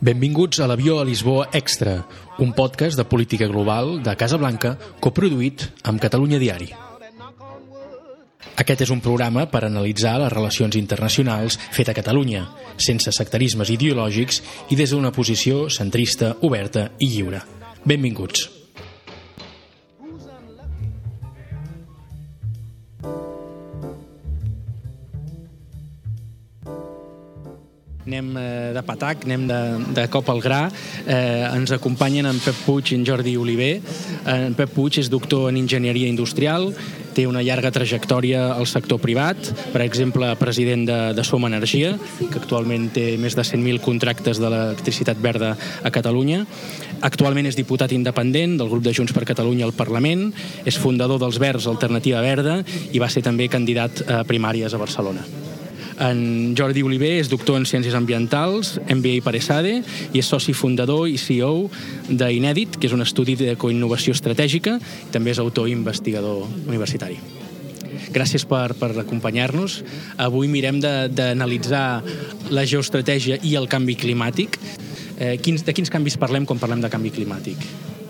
[0.00, 2.06] Benvinguts a l'Avió a Lisboa Extra,
[2.38, 6.70] un podcast de política global de Casa Blanca coproduït amb Catalunya Diari.
[8.64, 12.46] Aquest és un programa per analitzar les relacions internacionals fet a Catalunya,
[12.80, 14.40] sense sectarismes ideològics
[14.72, 17.44] i des d'una posició centrista, oberta i lliure.
[17.84, 18.59] Benvinguts.
[28.10, 29.60] Anem eh, de patac, anem de,
[29.94, 30.64] de cop al gra.
[31.06, 33.76] Eh, ens acompanyen en Pep Puig i en Jordi Oliver.
[34.26, 36.72] En Pep Puig és doctor en enginyeria industrial,
[37.14, 42.38] té una llarga trajectòria al sector privat, per exemple, president de, de Som Energia, que
[42.38, 46.44] actualment té més de 100.000 contractes d'electricitat verda a Catalunya.
[47.06, 50.28] Actualment és diputat independent del grup de Junts per Catalunya al Parlament,
[50.64, 55.26] és fundador dels Verds Alternativa Verda i va ser també candidat a primàries a Barcelona.
[56.00, 59.74] En Jordi Oliver és doctor en Ciències Ambientals, MBA per ESADE,
[60.16, 61.68] i és soci fundador i CEO
[62.08, 67.20] d'Inèdit, que és un estudi de coinnovació estratègica, i també és autor i investigador universitari.
[68.16, 69.82] Gràcies per, per acompanyar-nos.
[70.16, 71.84] Avui mirem d'analitzar
[72.48, 74.56] la geoestratègia i el canvi climàtic.
[75.20, 77.60] Eh, quins, de quins canvis parlem quan parlem de canvi climàtic?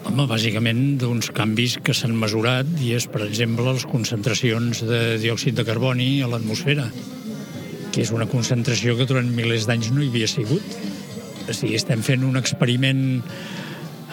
[0.06, 5.58] Home, bàsicament d'uns canvis que s'han mesurat i és, per exemple, les concentracions de diòxid
[5.58, 6.86] de carboni a l'atmosfera
[7.90, 10.76] que és una concentració que durant milers d'anys no hi havia sigut.
[11.48, 13.02] O sigui, estem fent un experiment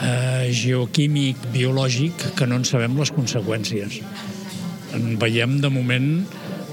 [0.01, 4.01] eh, geoquímic, biològic, que no en sabem les conseqüències.
[4.97, 6.09] En veiem, de moment,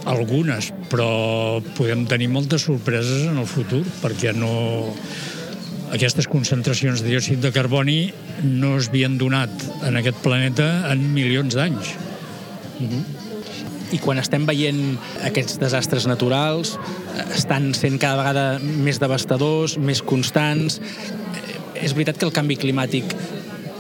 [0.09, 4.53] algunes, però podem tenir moltes sorpreses en el futur, perquè no...
[5.95, 7.99] Aquestes concentracions de diòxid de carboni
[8.43, 9.53] no es havien donat
[9.87, 11.93] en aquest planeta en milions d'anys.
[12.81, 13.24] Mm -hmm
[13.95, 14.97] i quan estem veient
[15.29, 20.81] aquests desastres naturals eh, estan sent cada vegada més devastadors, més constants.
[20.81, 23.15] Eh, és veritat que el canvi climàtic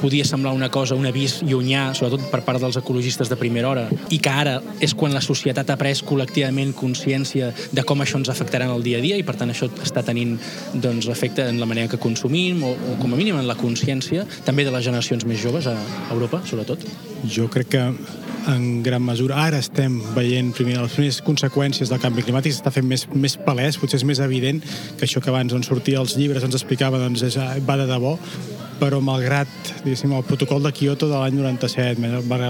[0.04, 3.84] podia semblar una cosa, un avís llunyà, sobretot per part dels ecologistes de primera hora,
[4.12, 8.28] i que ara és quan la societat ha pres col·lectivament consciència de com això ens
[8.28, 10.36] afectarà en el dia a dia i per tant això està tenint
[10.74, 14.26] doncs, efecte en la manera que consumim o, o com a mínim en la consciència
[14.44, 15.76] també de les generacions més joves a
[16.12, 16.84] Europa, sobretot.
[17.24, 17.86] Jo crec que
[18.50, 19.38] en gran mesura.
[19.46, 23.78] Ara estem veient primer, les primeres conseqüències del canvi climàtic, s'està fent més, més palès,
[23.80, 24.60] potser és més evident
[24.98, 28.16] que això que abans on sortia els llibres ens explicava doncs és, va de debò,
[28.80, 29.48] però malgrat
[29.84, 32.00] el protocol de Kyoto de l'any 97,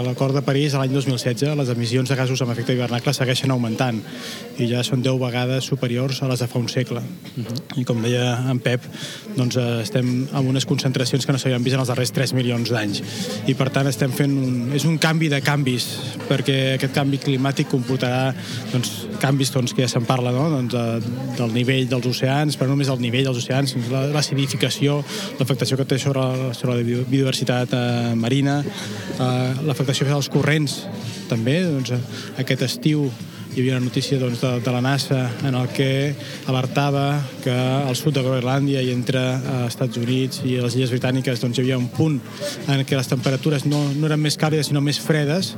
[0.04, 4.00] l'acord de París l'any 2016, les emissions de gasos amb efecte hivernacle segueixen augmentant
[4.58, 7.00] i ja són 10 vegades superiors a les de fa un segle.
[7.00, 7.46] Uh mhm.
[7.46, 7.80] -huh.
[7.80, 8.82] I com deia en Pep,
[9.36, 12.70] doncs eh, estem amb unes concentracions que no s'havien vist en els darrers 3 milions
[12.70, 13.02] d'anys.
[13.46, 15.86] I per tant estem fent un, és un canvi de canvis,
[16.28, 18.34] perquè aquest canvi climàtic comportarà
[18.72, 20.48] doncs, canvis doncs, que ja se'n parla no?
[20.50, 21.00] doncs, de,
[21.38, 23.74] del nivell dels oceans, però no només el nivell dels oceans,
[24.14, 24.98] l'acidificació,
[25.38, 26.23] l'afectació que té sobre
[26.56, 30.82] sobre, la biodiversitat eh, marina, eh, l'afectació dels corrents
[31.30, 31.94] també, doncs,
[32.40, 33.08] aquest estiu
[33.54, 36.14] hi havia una notícia doncs, de, de la NASA en el que
[36.50, 41.38] alertava que al sud de Groenlàndia i entre eh, Estats Units i les illes britàniques
[41.38, 42.18] doncs, hi havia un punt
[42.66, 45.52] en què les temperatures no, no eren més càlides sinó més fredes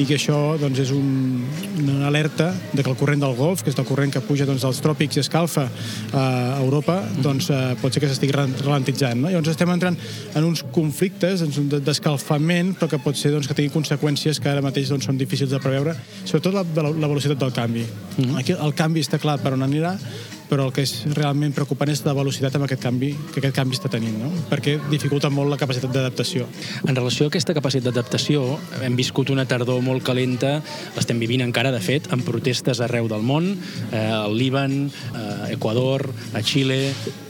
[0.00, 1.44] i que això doncs, és un,
[1.90, 4.62] una alerta de que el corrent del Golf, que és el corrent que puja doncs,
[4.64, 9.20] dels tròpics i escalfa eh, a Europa, doncs, eh, pot ser que s'estigui ralentitzant.
[9.22, 9.30] No?
[9.32, 9.98] Llavors estem entrant
[10.34, 11.44] en uns conflictes
[11.84, 15.50] d'escalfament, però que pot ser doncs, que tinguin conseqüències que ara mateix doncs, són difícils
[15.52, 17.84] de preveure, sobretot la, la, la velocitat del canvi.
[17.84, 18.38] Mm -hmm.
[18.38, 19.96] Aquí el canvi està clar per on anirà,
[20.52, 23.78] però el que és realment preocupant és la velocitat amb aquest canvi que aquest canvi
[23.78, 24.28] està tenint, no?
[24.50, 26.44] perquè dificulta molt la capacitat d'adaptació.
[26.84, 28.44] En relació a aquesta capacitat d'adaptació,
[28.84, 30.58] hem viscut una tardor molt calenta,
[30.98, 33.54] l'estem vivint encara, de fet, amb protestes arreu del món,
[33.88, 36.82] eh, al Líban, a Equador, a Xile,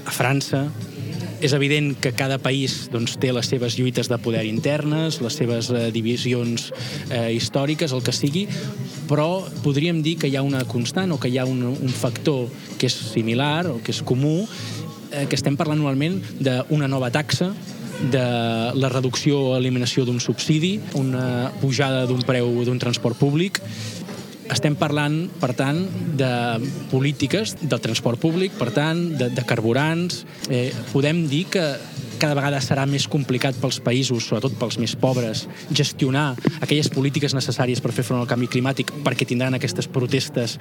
[0.03, 0.67] a França,
[1.43, 5.73] és evident que cada país doncs, té les seves lluites de poder internes, les seves
[5.75, 6.71] eh, divisions
[7.11, 8.47] eh, històriques, el que sigui,
[9.11, 12.47] però podríem dir que hi ha una constant o que hi ha un, un factor
[12.79, 14.47] que és similar o que és comú,
[15.11, 17.51] eh, que estem parlant anualment d'una nova taxa,
[18.03, 18.23] de
[18.75, 23.61] la reducció o eliminació d'un subsidi, una pujada d'un preu d'un transport públic,
[24.53, 25.81] estem parlant, per tant,
[26.19, 26.31] de
[26.91, 30.23] polítiques del transport públic, per tant, de, de carburants.
[30.51, 31.65] Eh, podem dir que
[32.23, 37.83] cada vegada serà més complicat pels països, sobretot pels més pobres, gestionar aquelles polítiques necessàries
[37.83, 40.59] per fer front al canvi climàtic perquè tindran aquestes protestes,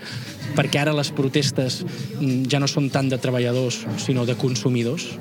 [0.57, 5.11] perquè ara les protestes mm, ja no són tant de treballadors, sinó de consumidors?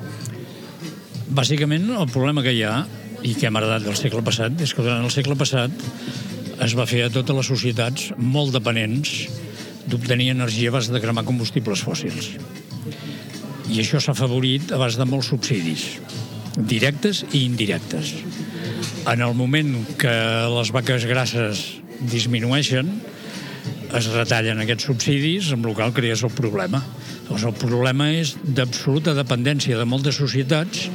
[1.31, 2.81] Bàsicament, el problema que hi ha,
[3.21, 5.75] i que hem heredat del segle passat, és que durant el segle passat
[6.61, 9.13] es va fer a totes les societats molt dependents
[9.89, 12.35] d'obtenir energia a base de cremar combustibles fòssils.
[13.71, 15.87] I això s'ha afavorit a base de molts subsidis,
[16.59, 18.13] directes i indirectes.
[19.09, 20.13] En el moment que
[20.53, 21.65] les vaques grasses
[22.13, 22.93] disminueixen,
[23.97, 26.83] es retallen aquests subsidis, amb el qual crees el problema.
[27.25, 30.89] Llavors, el problema és d'absoluta dependència de moltes societats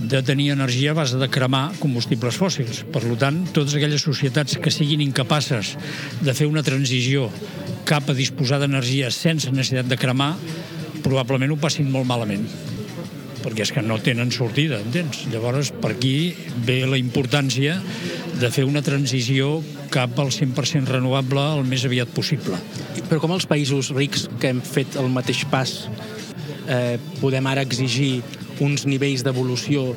[0.00, 2.82] de tenir energia a base de cremar combustibles fòssils.
[2.88, 5.76] Per tant, totes aquelles societats que siguin incapaces
[6.24, 7.28] de fer una transició
[7.84, 10.34] cap a disposar d'energia sense necessitat de cremar,
[11.04, 12.48] probablement ho passin molt malament
[13.40, 15.22] perquè és que no tenen sortida, entens?
[15.32, 16.32] Llavors, per aquí
[16.66, 17.78] ve la importància
[18.40, 19.62] de fer una transició
[19.92, 22.58] cap al 100% renovable el més aviat possible.
[23.08, 25.72] Però com els països rics que hem fet el mateix pas
[26.68, 28.20] eh, podem ara exigir
[28.60, 29.90] uns nivells d'evolució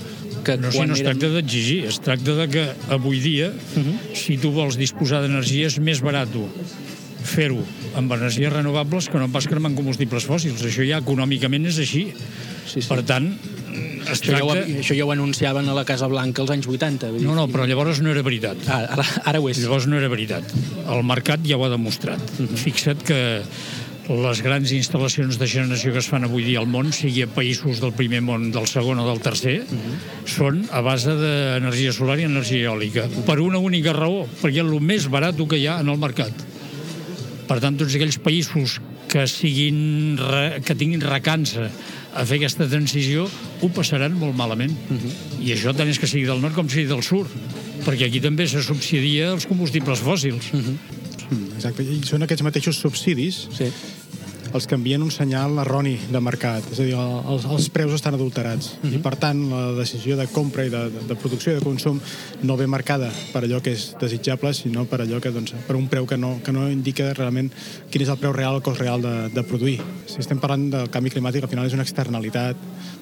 [0.44, 4.15] que no, si no es tracta d'exigir, es tracta de que avui dia, uh -huh.
[4.15, 6.30] si tu vols disposar d'energia, és més barat
[7.24, 7.63] fer-ho
[7.95, 10.63] amb energies renovables que no pas cremant combustibles fòssils.
[10.68, 12.12] Això ja econòmicament és així.
[12.65, 12.88] Sí, sí.
[12.89, 13.30] Per tant,
[14.04, 14.39] es això, tracta...
[14.39, 17.12] ja ho, això ja ho anunciaven a la Casa Blanca als anys 80.
[17.13, 17.27] Vull dir.
[17.27, 18.57] No, no, però llavors no era veritat.
[18.68, 19.62] Ah, ara, ara ho és.
[19.63, 20.54] Llavors no era veritat.
[20.83, 22.21] El mercat ja ho ha demostrat.
[22.38, 22.57] Uh -huh.
[22.66, 23.42] Fixa't que
[24.09, 27.79] les grans instal·lacions de generació que es fan avui dia al món, sigui a països
[27.79, 30.27] del primer món, del segon o del tercer, uh -huh.
[30.27, 33.07] són a base d'energia solar i energia eòlica.
[33.25, 36.33] Per una única raó, perquè és el més barat que hi ha en el mercat.
[37.47, 40.19] Per tant, tots aquells països que, siguin,
[40.65, 41.69] que tinguin recança
[42.13, 43.27] a fer aquesta transició
[43.61, 44.71] ho passaran molt malament.
[44.89, 45.11] Uh -huh.
[45.41, 47.27] I això tant és que sigui del nord com sigui del sud,
[47.85, 50.53] perquè aquí també se subsidia els combustibles fòssils.
[50.53, 51.02] Uh -huh.
[51.31, 53.69] Exacte, i són aquests mateixos subsidis sí
[54.53, 58.13] els que envien un senyal erroni de mercat, és a dir, els, els preus estan
[58.13, 58.73] adulterats.
[58.75, 58.95] Uh -huh.
[58.95, 62.00] I, per tant, la decisió de compra i de, de producció i de consum
[62.44, 65.88] no ve marcada per allò que és desitjable, sinó per allò que, doncs, per un
[65.88, 67.51] preu que no, que no indica realment
[67.89, 69.81] quin és el preu real, el cost real de, de produir.
[70.05, 72.56] Si estem parlant del canvi climàtic, al final és una externalitat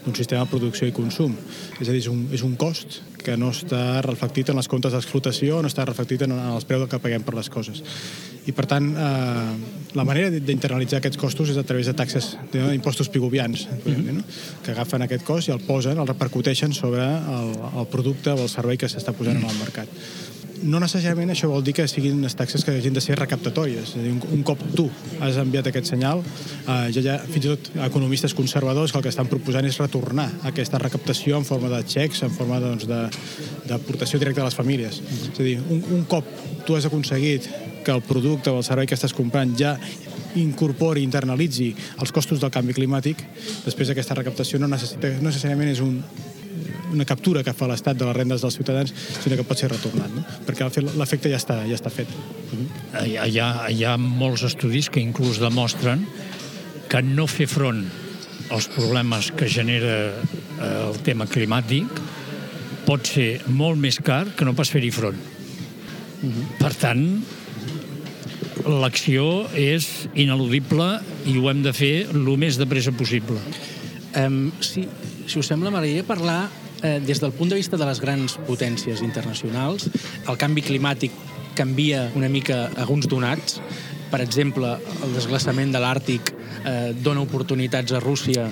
[0.06, 1.36] d'un sistema de producció i consum.
[1.80, 4.94] És a dir, és un, és un cost que no està reflectit en les comptes
[4.94, 7.83] d'explotació, no està reflectit en els preus que paguem per les coses.
[8.48, 13.10] I, per tant, eh, la manera d'internalitzar aquests costos és a través de taxes d'impostos
[13.10, 14.14] pigubians, mm -hmm.
[14.18, 14.24] no?
[14.64, 17.50] que agafen aquest cost i el posen, el repercuteixen sobre el,
[17.80, 19.50] el producte o el servei que s'està posant mm -hmm.
[19.50, 19.88] en el mercat
[20.64, 23.90] no necessàriament això vol dir que siguin unes taxes que hagin de ser recaptatòries.
[23.90, 24.88] És a dir, un, un cop tu
[25.20, 29.06] has enviat aquest senyal, eh, ja hi ha fins i tot economistes conservadors que el
[29.06, 32.88] que estan proposant és retornar aquesta recaptació en forma de xecs, en forma doncs,
[33.70, 35.02] d'aportació directa a les famílies.
[35.02, 36.28] És a dir, un, un cop
[36.66, 37.50] tu has aconseguit
[37.86, 39.75] que el producte o el servei que estàs comprant ja
[40.39, 43.24] incorpori, internalitzi els costos del canvi climàtic,
[43.66, 45.98] després aquesta recaptació no, necessita, no necessàriament és un,
[46.92, 48.94] una captura que fa l'Estat de les rendes dels ciutadans,
[49.24, 50.24] sinó que pot ser retornat, no?
[50.48, 52.12] perquè l'efecte ja, està, ja està fet.
[53.01, 56.06] Hi ha, hi, ha, hi ha molts estudis que inclús demostren
[56.92, 57.86] que no fer front
[58.51, 62.01] als problemes que genera eh, el tema climàtic
[62.83, 65.16] pot ser molt més car que no pas fer-hi front.
[66.22, 66.48] Uh -huh.
[66.60, 67.24] Per tant,
[68.66, 70.88] l'acció és ineludible
[71.30, 73.40] i ho hem de fer el més de pressa possible.
[74.18, 74.86] Um, si,
[75.28, 76.42] si us sembla, m'agradaria parlar
[76.84, 79.88] eh, des del punt de vista de les grans potències internacionals.
[80.28, 81.16] El canvi climàtic
[81.56, 83.62] canvia una mica alguns donats.
[84.12, 88.50] Per exemple, el desglaçament de l'Àrtic eh, dona oportunitats a Rússia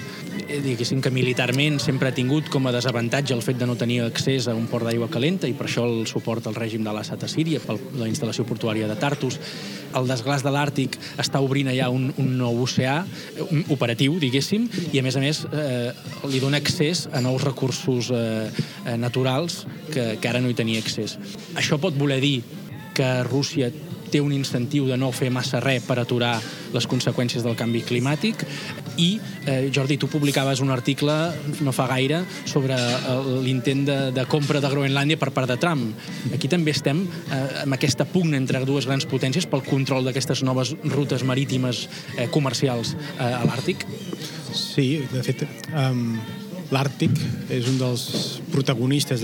[0.49, 3.99] Eh, diguéssim que militarment sempre ha tingut com a desavantatge el fet de no tenir
[4.01, 7.21] accés a un port d'aigua calenta i per això el suport al règim de l'Assad
[7.21, 9.37] a Síria, per la instal·lació portuària de Tartus.
[9.97, 12.99] El desglàs de l'Àrtic està obrint allà un, un nou oceà
[13.49, 15.91] un operatiu, diguéssim, i a més a més eh,
[16.29, 18.49] li dona accés a nous recursos eh,
[18.97, 21.17] naturals que, que ara no hi tenia accés.
[21.57, 22.37] Això pot voler dir
[22.97, 23.71] que Rússia
[24.09, 26.33] té un incentiu de no fer massa res per aturar
[26.73, 28.41] les conseqüències del canvi climàtic
[28.99, 29.09] i,
[29.45, 31.15] eh, Jordi, tu publicaves un article
[31.63, 33.15] no fa gaire sobre eh,
[33.45, 35.93] l'intent de, de compra de Groenlàndia per part de Trump.
[36.35, 40.75] Aquí també estem eh, amb aquesta pugna entre dues grans potències pel control d'aquestes noves
[40.91, 41.87] rutes marítimes
[42.17, 43.87] eh, comercials eh, a l'Àrtic?
[44.55, 45.45] Sí, de fet,
[45.77, 46.17] um,
[46.73, 47.15] l'Àrtic
[47.53, 48.03] és un dels
[48.53, 49.23] protagonistes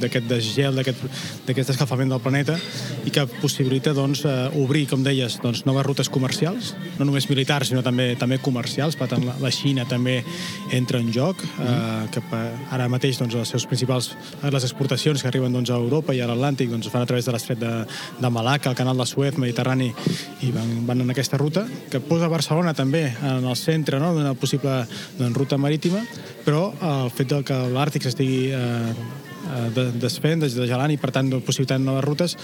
[0.00, 2.56] d'aquest desgel, d'aquest escalfament del planeta
[3.04, 7.70] i que possibilita doncs, eh, obrir, com deies, doncs, noves rutes comercials, no només militars,
[7.70, 8.96] sinó també també comercials.
[8.96, 10.20] Per tant, la Xina també
[10.72, 12.12] entra en joc, eh, mm.
[12.14, 12.42] que
[12.74, 16.28] ara mateix doncs, les seus principals les exportacions que arriben doncs, a Europa i a
[16.28, 17.72] l'Atlàntic doncs, fan a través de l'estret de,
[18.20, 19.90] de Malacca, el canal de Suez, Mediterrani,
[20.42, 24.14] i van, van en aquesta ruta, que posa Barcelona també en el centre no?
[24.16, 24.82] d'una possible
[25.18, 26.04] doncs, ruta marítima,
[26.44, 31.84] però el fet de que l'Àrtic s'estigui eh, eh, desfent, desgelant i per tant possibilitant
[31.84, 32.36] noves rutes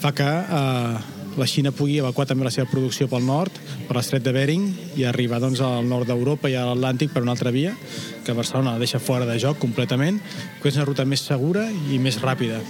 [0.00, 3.52] fa que eh, la Xina pugui evacuar també la seva producció pel nord,
[3.86, 7.34] per l'estret de Bering, i arribar doncs, al nord d'Europa i a l'Atlàntic per una
[7.36, 7.74] altra via,
[8.24, 10.20] que Barcelona la deixa fora de joc completament,
[10.62, 12.62] que és una ruta més segura i més ràpida.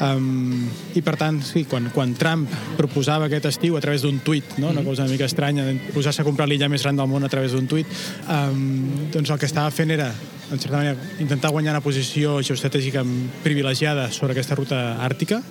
[0.00, 2.48] Um, I per tant, sí, quan, quan Trump
[2.78, 4.70] proposava aquest estiu a través d'un tuit, no?
[4.70, 7.52] una cosa una mica estranya, posar-se a comprar l'illa més gran del món a través
[7.52, 7.90] d'un tuit,
[8.24, 10.08] um, doncs el que estava fent era
[10.50, 13.04] en certa manera, intentar guanyar una posició geoestratègica
[13.44, 15.42] privilegiada sobre aquesta ruta àrtica,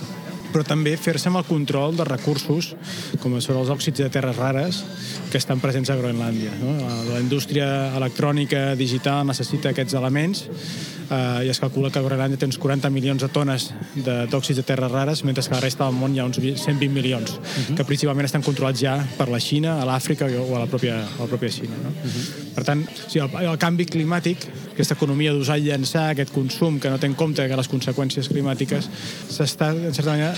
[0.54, 2.74] però també fer-se amb el control dels recursos,
[3.22, 4.82] com sobre els òxids de terres rares,
[5.30, 6.54] que estan presents a Groenlàndia.
[6.62, 6.76] No?
[7.12, 12.58] La indústria electrònica digital necessita aquests elements eh, i es calcula que Groenlàndia té uns
[12.62, 16.00] 40 milions de tones d'òxids de, de terres rares, mentre que a la resta del
[16.00, 17.78] món hi ha uns 120 milions, uh -huh.
[17.78, 21.22] que principalment estan controlats ja per la Xina, a l'Àfrica o a la pròpia, a
[21.22, 21.78] la pròpia Xina.
[21.84, 21.90] No?
[21.90, 22.54] Uh -huh.
[22.56, 24.38] Per tant, sí, el, el canvi climàtic,
[24.80, 28.30] aquesta economia d'usar i llançar, aquest consum que no té en compte que les conseqüències
[28.32, 28.86] climàtiques,
[29.28, 30.32] s'està, en certa manera,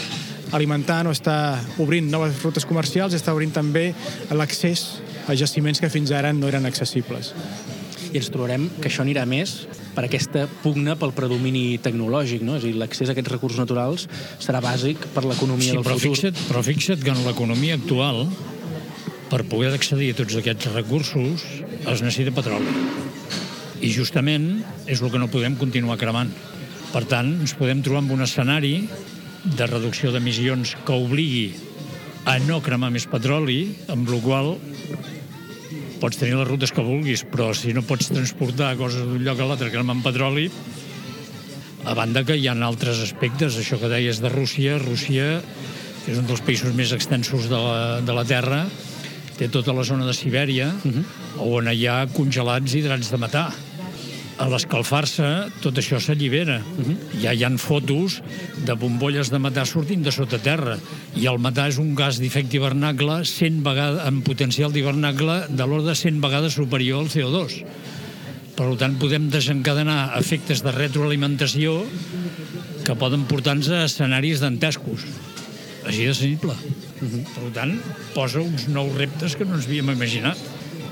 [0.58, 3.92] alimentant o està obrint noves rutes comercials i està obrint també
[4.34, 4.98] l'accés
[5.30, 7.36] a jaciments que fins ara no eren accessibles.
[8.12, 9.54] I ens trobarem que això anirà més
[9.94, 12.58] per aquesta pugna pel predomini tecnològic, no?
[12.58, 14.08] És a dir, l'accés a aquests recursos naturals
[14.42, 16.18] serà bàsic per l'economia sí, del però futur.
[16.18, 18.26] Fixa't, però fixa't que en l'economia actual,
[19.30, 21.48] per poder accedir a tots aquests recursos,
[21.86, 23.01] es necessita petroli.
[23.82, 26.30] I justament és el que no podem continuar cremant.
[26.92, 28.76] Per tant, ens podem trobar amb un escenari
[29.44, 31.48] de reducció d'emissions que obligui
[32.30, 34.52] a no cremar més petroli, amb la qual
[36.02, 39.48] pots tenir les rutes que vulguis, però si no pots transportar coses d'un lloc a
[39.50, 40.48] l'altre cremant petroli,
[41.86, 45.40] a banda que hi ha altres aspectes, això que deies de Rússia, Rússia,
[46.04, 48.64] que és un dels països més extensos de la, de la Terra,
[49.38, 51.04] té tota la zona de Sibèria, uh -huh.
[51.58, 53.50] on hi ha congelats hidrats de matar
[54.38, 55.28] a l'escalfar-se
[55.64, 56.62] tot això s'allibera.
[56.62, 56.98] Uh -huh.
[57.22, 58.22] Ja hi han fotos
[58.66, 60.78] de bombolles de metà sortint de sota terra
[61.16, 65.90] i el metà és un gas d'efecte hivernacle 100 vegades, amb potencial d'hivernacle de l'ordre
[65.90, 67.64] de 100 vegades superior al CO2.
[68.56, 71.86] Per tant, podem desencadenar efectes de retroalimentació
[72.84, 75.06] que poden portar-nos a escenaris dantescos.
[75.86, 76.54] Així de simple.
[77.02, 77.24] Uh -huh.
[77.36, 77.82] Per tant,
[78.14, 80.38] posa uns nous reptes que no ens havíem imaginat.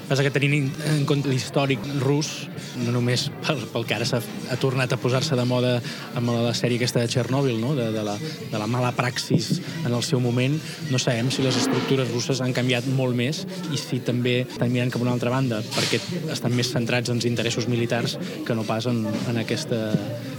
[0.10, 2.50] Passa que tenint en compte l'històric rus,
[2.82, 5.76] no només pel, pel que ara s'ha ha tornat a posar-se de moda
[6.18, 7.76] amb la sèrie aquesta de Txernòbil, no?
[7.78, 10.58] de, de, la, de la mala praxis en el seu moment,
[10.90, 14.90] no sabem si les estructures russes han canviat molt més i si també estan mirant
[14.94, 16.02] cap a una altra banda, perquè
[16.34, 19.94] estan més centrats en els interessos militars que no pas en, en, aquesta,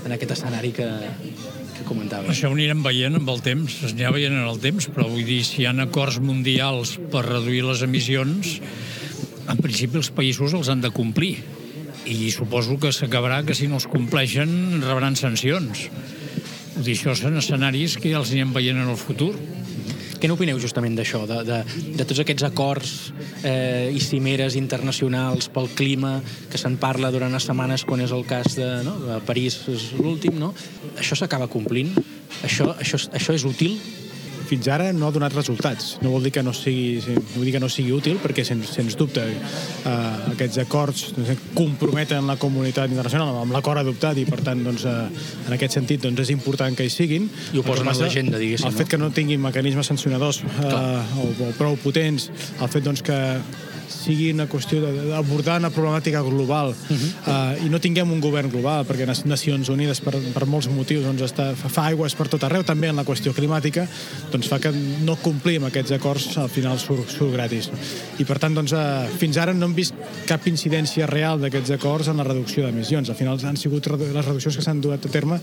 [0.04, 0.90] en aquest escenari que,
[1.76, 2.30] que comentava.
[2.34, 5.26] Això ho anirem veient amb el temps, es anirà veient en el temps, però vull
[5.26, 8.58] dir, si hi ha acords mundials per reduir les emissions,
[9.50, 11.34] en principi els països els han de complir
[12.08, 15.88] i suposo que s'acabarà que si no els compleixen rebran sancions.
[16.74, 19.34] Vull dir, això són escenaris que ja els anirem veient en el futur.
[20.20, 21.58] Què n'opineu justament d'això, de, de,
[21.96, 22.90] de tots aquests acords
[23.44, 26.18] eh, i cimeres internacionals pel clima
[26.52, 29.90] que se'n parla durant les setmanes quan és el cas de, no, de París és
[29.96, 30.52] l'últim, no?
[31.00, 31.94] Això s'acaba complint?
[32.44, 33.78] Això, això, això és útil?
[34.50, 35.94] Fins ara no ha donat resultats.
[36.04, 38.72] No vol dir que no sigui, no vol dir que no sigui útil, perquè sens,
[38.74, 39.94] sens dubte eh,
[40.34, 45.24] aquests acords doncs, comprometen la comunitat internacional amb l'acord adoptat i per tant doncs, eh,
[45.46, 47.28] en aquest sentit doncs, és important que hi siguin.
[47.54, 48.70] I ho posen a l'agenda, diguéssim.
[48.70, 50.70] El fet que no tinguin mecanismes sancionadors eh,
[51.22, 52.30] o, o prou potents,
[52.60, 53.18] el fet doncs, que
[53.90, 57.10] sigui una qüestió d'abordar una problemàtica global uh -huh.
[57.58, 61.04] uh, i no tinguem un govern global, perquè les Nacions Unides, per, per molts motius,
[61.04, 63.86] doncs està, fa aigües per tot arreu, també en la qüestió climàtica,
[64.30, 64.72] doncs fa que
[65.04, 67.70] no complim aquests acords, al final surt, surt gratis.
[68.18, 69.94] I per tant, doncs, uh, fins ara no hem vist
[70.26, 73.08] cap incidència real d'aquests acords en la reducció d'emissions.
[73.08, 75.40] Al final han sigut les reduccions que s'han duat a terme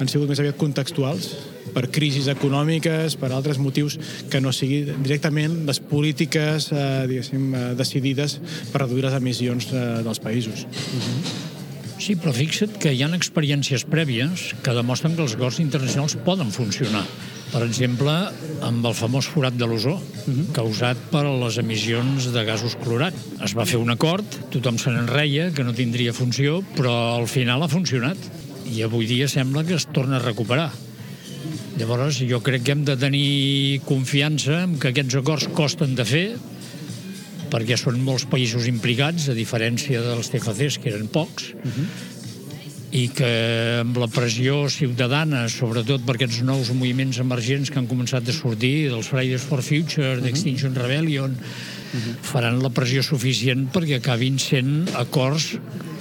[0.00, 1.34] han sigut més aviat contextuals
[1.74, 3.98] per crisis econòmiques, per altres motius
[4.30, 8.38] que no sigui directament les polítiques eh, diguéssim, eh, decidides
[8.72, 10.66] per reduir les emissions eh, dels països.
[10.66, 11.48] Uh -huh.
[12.00, 16.50] Sí, però fixa't que hi ha experiències prèvies que demostren que els acords internacionals poden
[16.50, 17.04] funcionar.
[17.50, 18.12] Per exemple,
[18.62, 20.46] amb el famós forat de l'ozó, uh -huh.
[20.56, 23.18] causat per les emissions de gasos clorats.
[23.44, 27.62] Es va fer un acord, tothom se n'enreia, que no tindria funció, però al final
[27.62, 28.16] ha funcionat.
[28.72, 30.70] I avui dia sembla que es torna a recuperar.
[31.80, 36.24] Llavors, jo crec que hem de tenir confiança en que aquests acords costen de fer,
[37.48, 41.86] perquè són molts països implicats, a diferència dels TFCs, que eren pocs, uh -huh.
[42.92, 43.32] i que
[43.80, 48.90] amb la pressió ciutadana, sobretot per aquests nous moviments emergents que han començat a sortir,
[48.90, 50.22] dels Fridays for Future, uh -huh.
[50.22, 51.36] d'Extinction Rebellion, uh
[51.96, 52.14] -huh.
[52.20, 55.58] faran la pressió suficient perquè acabin sent acords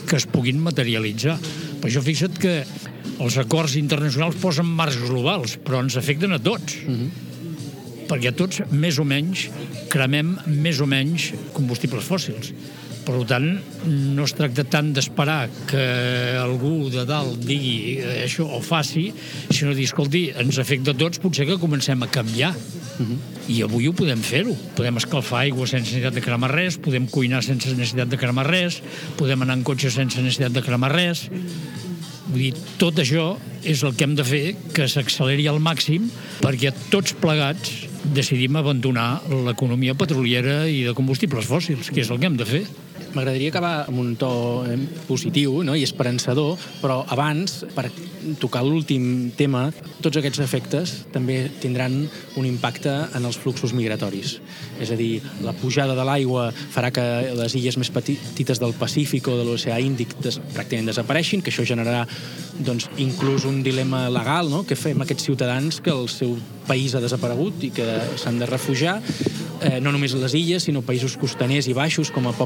[0.07, 1.39] que es puguin materialitzar.
[1.79, 2.65] Per això fixa't que
[3.19, 6.77] els acords internacionals posen marcs globals, però ens afecten a tots.
[6.85, 7.09] Uh -huh.
[8.09, 9.49] perquè tots, més o menys,
[9.89, 12.53] cremem més o menys combustibles fòssils.
[13.05, 13.47] Per tant,
[14.15, 15.83] no es tracta tant d'esperar que
[16.38, 19.13] algú de dalt digui això o faci,
[19.49, 22.53] sinó dir, escolti, ens afecta a tots, potser que comencem a canviar.
[22.99, 23.17] Uh -huh.
[23.47, 24.55] I avui ho podem fer-ho.
[24.75, 28.81] Podem escalfar aigua sense necessitat de cremar res, podem cuinar sense necessitat de cremar res,
[29.17, 31.29] podem anar en cotxe sense necessitat de cremar res.
[32.29, 33.31] Vull dir, tot això
[33.65, 34.43] és el que hem de fer
[34.75, 36.09] que s'acceleri al màxim
[36.43, 42.29] perquè tots plegats decidim abandonar l'economia petroliera i de combustibles fòssils, que és el que
[42.29, 42.63] hem de fer.
[43.15, 44.29] M'agradaria acabar amb un to
[44.67, 44.77] eh,
[45.07, 45.75] positiu no?
[45.75, 47.87] i esperançador, però abans, per
[48.39, 49.69] tocar l'últim tema,
[50.03, 52.01] tots aquests efectes també tindran
[52.39, 54.37] un impacte en els fluxos migratoris.
[54.81, 57.05] És a dir, la pujada de l'aigua farà que
[57.37, 61.65] les illes més petites del Pacífic o de l'oceà Índic des, pràcticament desapareixin, que això
[61.67, 62.05] generarà
[62.59, 64.65] doncs, inclús un dilema legal, no?
[64.67, 66.35] que fem aquests ciutadans que el seu
[66.67, 67.87] país ha desaparegut i que
[68.19, 68.99] s'han de refugiar,
[69.61, 72.37] eh, no només les illes, sinó països costaners i baixos, com el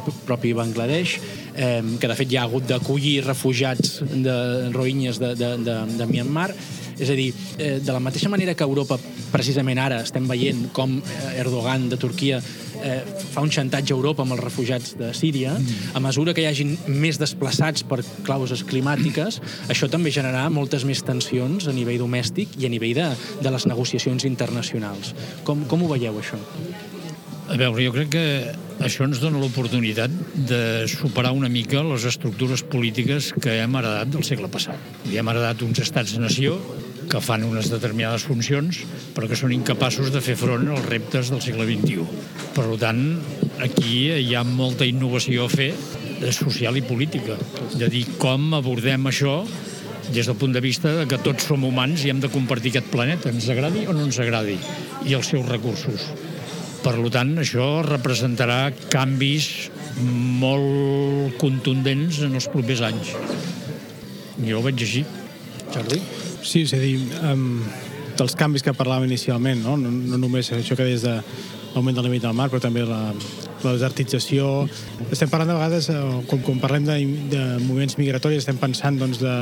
[0.44, 1.20] propi Bangladesh,
[1.56, 6.08] eh, que de fet ja ha hagut d'acollir refugiats de roïnyes de, de, de, de
[6.10, 6.52] Myanmar.
[7.00, 9.00] És a dir, eh, de la mateixa manera que Europa,
[9.32, 11.00] precisament ara, estem veient com
[11.40, 12.42] Erdogan de Turquia
[12.84, 13.00] eh,
[13.32, 15.56] fa un xantatge a Europa amb els refugiats de Síria,
[15.94, 19.40] a mesura que hi hagin més desplaçats per causes climàtiques,
[19.72, 23.70] això també generarà moltes més tensions a nivell domèstic i a nivell de, de les
[23.72, 25.16] negociacions internacionals.
[25.48, 26.42] Com, com ho veieu, això?
[27.44, 28.26] A veure, jo crec que
[28.88, 30.12] això ens dona l'oportunitat
[30.48, 34.80] de superar una mica les estructures polítiques que hem heredat del segle passat.
[35.12, 36.56] I hem heredat uns estats-nació
[37.12, 38.80] que fan unes determinades funcions,
[39.14, 42.08] però que són incapaços de fer front als reptes del segle XXI.
[42.56, 43.04] Per tant,
[43.66, 45.74] aquí hi ha molta innovació a fer
[46.24, 47.36] de social i política,
[47.76, 49.42] de dir com abordem això
[50.14, 52.92] des del punt de vista de que tots som humans i hem de compartir aquest
[52.94, 54.56] planeta, ens agradi o no ens agradi,
[55.04, 56.08] i els seus recursos.
[56.84, 59.70] Per tant, això representarà canvis
[60.04, 63.14] molt contundents en els propers anys.
[64.44, 65.06] Jo ho veig així.
[65.74, 66.02] Jordi?
[66.44, 67.62] Sí, és a dir, um,
[68.20, 71.16] dels canvis que parlàvem inicialment, no, no, no només això que des de
[71.74, 73.00] l'augment del límit del mar, però també la,
[73.66, 74.68] la desertització.
[75.12, 76.00] Estem parlant de vegades, eh,
[76.30, 76.98] com, quan parlem de,
[77.34, 79.36] de moviments migratoris, estem pensant doncs, de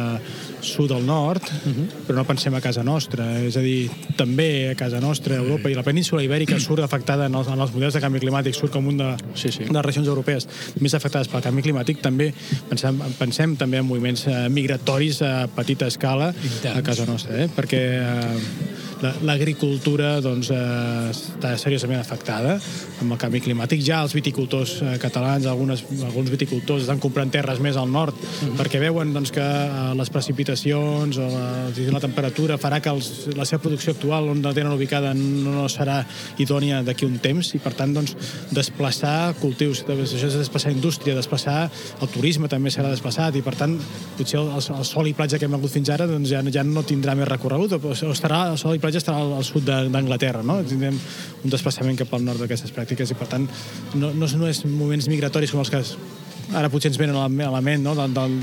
[0.66, 1.76] sud al nord, uh mhm.
[1.76, 2.06] -huh.
[2.08, 3.40] però no pensem a casa nostra.
[3.42, 7.36] És a dir, també a casa nostra, Europa i la península ibèrica surt afectada en
[7.36, 9.64] els, en els models de canvi climàtic, surt com un de, sí, sí.
[9.64, 10.48] de les regions europees
[10.80, 12.02] més afectades pel canvi climàtic.
[12.02, 12.34] També
[12.70, 16.34] pensem, pensem també en moviments eh, migratoris a petita escala
[16.76, 17.50] a casa nostra, eh?
[17.56, 22.58] perquè eh, l'agricultura doncs, eh, està seriosament afectada
[23.02, 23.82] amb el canvi climàtic.
[23.86, 28.48] Ja els viticultors eh, catalans, algunes, alguns viticultors estan comprant terres més al nord mm
[28.48, 28.58] -hmm.
[28.60, 31.48] perquè veuen doncs, que eh, les precipitacions o la,
[31.92, 35.70] la temperatura farà que els, la seva producció actual on la tenen ubicada no, no
[35.70, 36.06] serà
[36.38, 38.16] idònia d'aquí un temps i per tant doncs,
[38.52, 41.70] desplaçar cultius, això és desplaçar indústria, desplaçar
[42.02, 43.80] el turisme també serà desplaçat i per tant
[44.18, 46.84] potser el, el sol i platja que hem hagut fins ara doncs, ja, ja no
[46.84, 50.44] tindrà més recorregut o estarà el sol i platja platja estarà al, al sud d'Anglaterra,
[50.44, 50.60] no?
[50.68, 50.98] Tindrem
[51.42, 53.48] un desplaçament cap al nord d'aquestes pràctiques i, per tant,
[53.96, 55.82] no, no són només moments migratoris com els que
[56.58, 57.96] ara potser ens venen a la ment, no?
[57.96, 58.36] Del, del,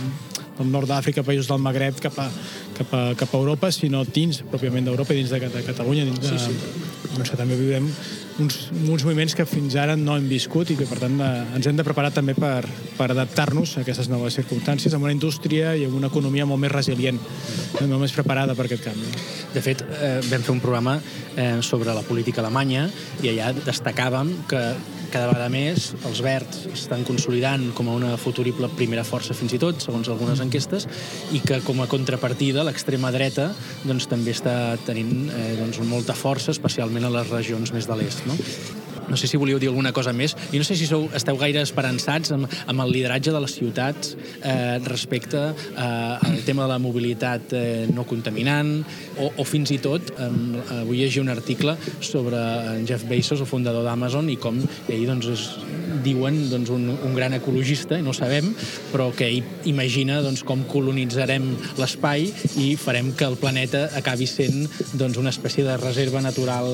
[0.58, 2.30] del nord d'Àfrica, països del Magreb, cap a,
[2.78, 6.24] cap a, cap a Europa, sinó dins, pròpiament d'Europa i dins de, de Catalunya, dins
[6.24, 7.12] de, sí, sí.
[7.12, 7.92] Doncs que també viurem
[8.38, 11.68] uns, uns moviments que fins ara no hem viscut i que, per tant, eh, ens
[11.68, 12.62] hem de preparar també per,
[12.98, 16.72] per adaptar-nos a aquestes noves circumstàncies amb una indústria i amb una economia molt més
[16.74, 17.18] resilient,
[17.80, 19.10] molt més preparada per aquest canvi.
[19.54, 20.98] De fet, eh, vam fer un programa
[21.36, 22.88] eh, sobre la política alemanya
[23.22, 24.62] i allà destacàvem que
[25.12, 29.60] cada vegada més els verds estan consolidant com a una futurible primera força fins i
[29.62, 30.88] tot, segons algunes enquestes,
[31.36, 33.50] i que com a contrapartida l'extrema dreta
[33.84, 38.26] doncs, també està tenint eh, doncs, molta força, especialment a les regions més de l'est.
[38.28, 38.36] No?
[39.08, 40.36] No sé si volíeu dir alguna cosa més.
[40.52, 44.14] I no sé si sou, esteu gaire esperançats amb, amb el lideratge de les ciutats
[44.42, 48.74] eh, respecte eh, al tema de la mobilitat eh, no contaminant
[49.18, 50.30] o, o fins i tot, eh,
[50.80, 52.38] avui llegia un article sobre
[52.88, 55.46] Jeff Bezos, el fundador d'Amazon, i com ell doncs, es,
[56.04, 58.52] diuen doncs, un, un gran ecologista, i no ho sabem,
[58.92, 62.28] però que ell imagina doncs, com colonitzarem l'espai
[62.60, 66.70] i farem que el planeta acabi sent doncs, una espècie de reserva natural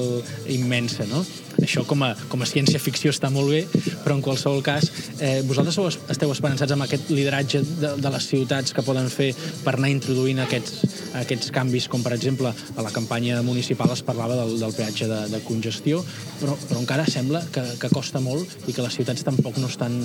[0.51, 1.09] immensa.
[1.11, 1.25] No?
[1.65, 3.65] Això com a, com a ciència-ficció està molt bé,
[4.05, 8.29] però en qualsevol cas, eh, vosaltres sou, esteu esperançats amb aquest lideratge de, de les
[8.31, 9.33] ciutats que poden fer
[9.65, 10.85] per anar introduint aquests,
[11.21, 15.21] aquests canvis, com per exemple a la campanya municipal es parlava del, del peatge de,
[15.33, 16.03] de congestió,
[16.41, 19.97] però, però encara sembla que, que costa molt i que les ciutats tampoc no estan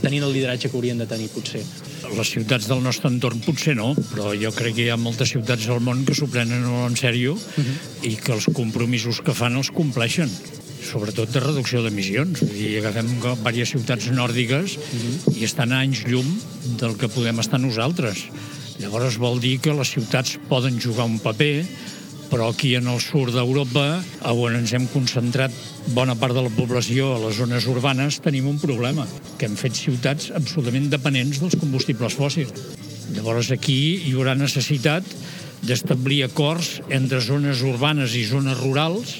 [0.00, 1.64] tenint el lideratge que haurien de tenir, potser.
[2.12, 5.68] Les ciutats del nostre entorn potser no, però jo crec que hi ha moltes ciutats
[5.72, 7.76] al món que s'ho prenen en sèrio uh -huh.
[8.08, 10.30] i que els compromisos que fan els compleixen
[10.82, 12.42] sobretot de reducció d'emissions.
[12.42, 15.36] Vull dir, agafem diverses ciutats nòrdiques uh -huh.
[15.38, 16.28] i estan a anys llum
[16.78, 18.26] del que podem estar nosaltres.
[18.78, 21.64] Llavors vol dir que les ciutats poden jugar un paper,
[22.30, 25.52] però aquí en el sud d'Europa, on ens hem concentrat
[25.92, 29.76] bona part de la població a les zones urbanes, tenim un problema, que hem fet
[29.76, 32.52] ciutats absolutament dependents dels combustibles fòssils.
[33.12, 35.04] Llavors aquí hi haurà necessitat
[35.62, 39.12] d'establir acords entre zones urbanes i zones rurals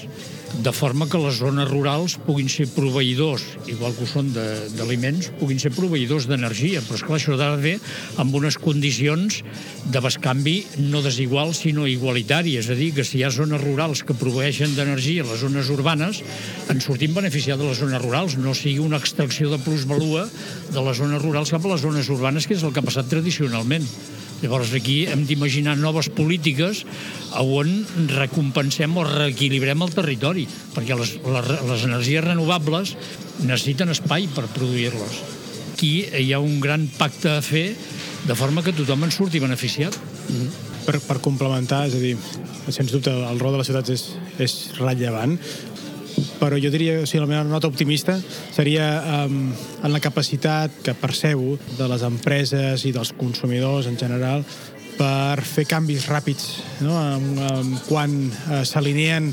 [0.60, 4.28] de forma que les zones rurals puguin ser proveïdors, igual que ho són
[4.76, 6.82] d'aliments, puguin ser proveïdors d'energia.
[6.84, 7.76] Però, esclar, això ha de
[8.20, 9.40] amb unes condicions
[9.92, 10.56] de bescanvi
[10.92, 12.58] no desigual, sinó igualitari.
[12.60, 15.70] És a dir, que si hi ha zones rurals que proveeixen d'energia a les zones
[15.72, 16.22] urbanes,
[16.68, 20.28] en sortim beneficiats de les zones rurals, no sigui una extracció de plusvalua
[20.72, 23.08] de les zones rurals cap a les zones urbanes, que és el que ha passat
[23.08, 23.88] tradicionalment.
[24.42, 26.82] Llavors aquí hem d'imaginar noves polítiques
[27.38, 27.70] on
[28.10, 32.96] recompensem o reequilibrem el territori, perquè les, les, les energies renovables
[33.46, 35.20] necessiten espai per produir-les.
[35.72, 37.70] Aquí hi ha un gran pacte a fer
[38.26, 39.94] de forma que tothom en surti beneficiat.
[39.94, 40.70] -hmm.
[40.82, 42.16] Per, per complementar, és a dir,
[42.68, 44.02] sens dubte el rol de les ciutats és,
[44.38, 45.38] és rellevant,
[46.42, 48.16] però jo diria, o sigui, la meva nota optimista
[48.50, 48.86] seria
[49.22, 54.42] um, en la capacitat que percebo de les empreses i dels consumidors en general
[54.98, 56.48] per fer canvis ràpids
[56.82, 56.96] no?
[56.98, 59.30] um, um, quan uh, s'alineen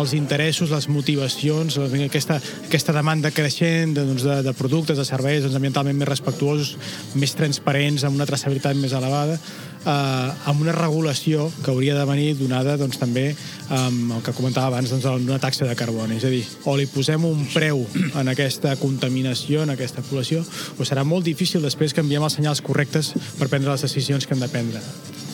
[0.00, 1.76] els interessos, les motivacions,
[2.08, 6.74] aquesta, aquesta demanda creixent de, doncs, de, de productes, de serveis doncs, ambientalment més respectuosos,
[7.20, 9.38] més transparents, amb una traçabilitat més elevada,
[9.86, 13.28] eh, amb una regulació que hauria de venir donada doncs, també
[13.72, 16.18] amb el que comentava abans doncs, una taxa de carboni.
[16.18, 17.84] És a dir, o li posem un preu
[18.20, 20.42] en aquesta contaminació, en aquesta població,
[20.76, 24.36] o serà molt difícil després que enviem els senyals correctes per prendre les decisions que
[24.36, 24.82] hem de prendre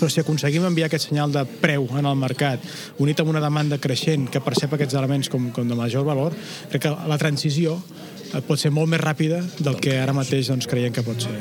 [0.02, 2.64] però si aconseguim enviar aquest senyal de preu en el mercat,
[2.98, 6.34] unit amb una demanda creixent que percep aquests elements com, com de major valor,
[6.72, 10.66] crec que la transició eh, pot ser molt més ràpida del que ara mateix doncs,
[10.66, 11.38] creiem que pot ser.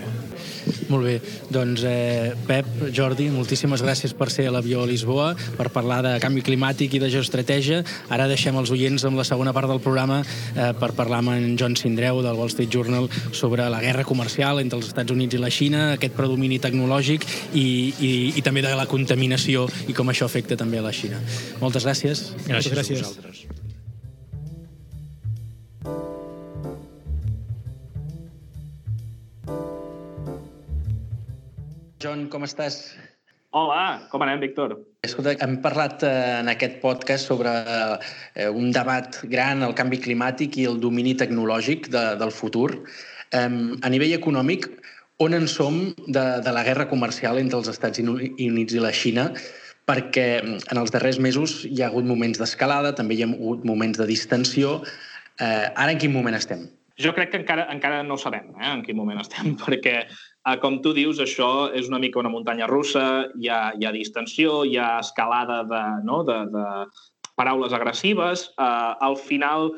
[0.91, 1.13] Molt bé,
[1.53, 6.11] doncs eh, Pep, Jordi, moltíssimes gràcies per ser a l'avió a Lisboa, per parlar de
[6.19, 7.79] canvi climàtic i de geoestratègia.
[8.11, 11.55] Ara deixem els oients amb la segona part del programa eh, per parlar amb en
[11.59, 15.41] John Sindreu del Wall Street Journal sobre la guerra comercial entre els Estats Units i
[15.41, 17.23] la Xina, aquest predomini tecnològic
[17.53, 21.23] i, i, i també de la contaminació i com això afecta també a la Xina.
[21.63, 22.31] Moltes gràcies.
[22.49, 22.99] Gràcies, gràcies.
[22.99, 23.70] a vosaltres.
[32.01, 32.95] John, com estàs?
[33.53, 34.73] Hola, com anem, Víctor?
[35.05, 40.57] Escolta, hem parlat eh, en aquest podcast sobre eh, un debat gran, el canvi climàtic
[40.57, 42.71] i el domini tecnològic de, del futur.
[43.31, 44.65] A nivell econòmic,
[45.23, 49.29] on en som de, de la guerra comercial entre els Estats Units i la Xina?
[49.87, 54.01] Perquè en els darrers mesos hi ha hagut moments d'escalada, també hi ha hagut moments
[54.01, 54.79] de distensió.
[55.37, 56.65] Eh, ara en quin moment estem?
[57.01, 60.01] Jo crec que encara, encara no sabem eh, en quin moment estem, perquè
[60.41, 63.93] Uh, com tu dius, això és una mica una muntanya russa, hi ha, hi ha
[63.93, 66.65] distensió, hi ha escalada de, no, de, de
[67.37, 68.47] paraules agressives.
[68.57, 69.69] Uh, al final,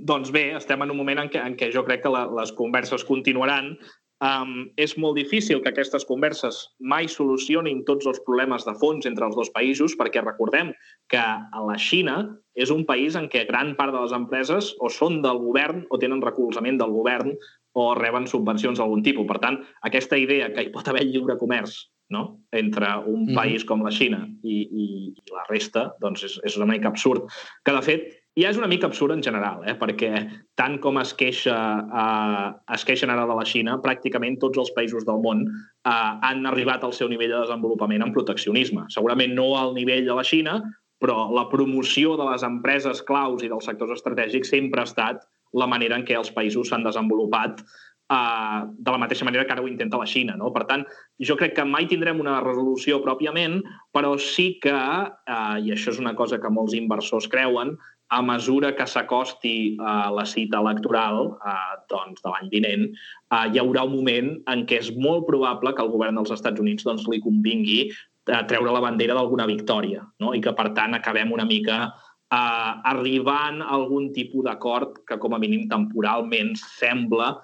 [0.00, 2.52] doncs bé, estem en un moment en què, en què jo crec que la, les
[2.56, 3.74] converses continuaran.
[4.20, 6.58] Um, és molt difícil que aquestes converses
[6.92, 10.74] mai solucionin tots els problemes de fons entre els dos països, perquè recordem
[11.08, 12.18] que a la Xina
[12.52, 16.00] és un país en què gran part de les empreses o són del govern o
[16.02, 17.32] tenen recolzament del govern
[17.72, 19.26] o reben subvencions d'algun tipus.
[19.28, 21.76] Per tant, aquesta idea que hi pot haver lliure comerç
[22.10, 22.40] no?
[22.52, 23.34] entre un mm -hmm.
[23.34, 27.22] país com la Xina i, i, i la resta, doncs és, és una mica absurd.
[27.64, 28.02] Que, de fet,
[28.36, 29.76] ja és una mica absurd en general, eh?
[29.78, 31.56] perquè tant com es, queixa,
[32.02, 36.46] eh, es queixen ara de la Xina, pràcticament tots els països del món eh, han
[36.46, 38.84] arribat al seu nivell de desenvolupament en proteccionisme.
[38.88, 40.62] Segurament no al nivell de la Xina,
[41.00, 45.22] però la promoció de les empreses claus i dels sectors estratègics sempre ha estat
[45.56, 47.62] la manera en què els països s'han desenvolupat
[48.10, 50.36] uh, de la mateixa manera que ara ho intenta la Xina.
[50.38, 50.50] No?
[50.54, 50.84] Per tant,
[51.18, 53.60] jo crec que mai tindrem una resolució pròpiament,
[53.94, 57.76] però sí que, uh, i això és una cosa que molts inversors creuen,
[58.10, 62.88] a mesura que s'acosti uh, la cita electoral uh, doncs, de l'any vinent,
[63.30, 66.58] uh, hi haurà un moment en què és molt probable que el govern dels Estats
[66.62, 70.34] Units doncs, li convingui uh, treure la bandera d'alguna victòria no?
[70.34, 71.84] i que, per tant, acabem una mica
[72.30, 77.34] uh, arribant a algun tipus d'acord que com a mínim temporalment sembla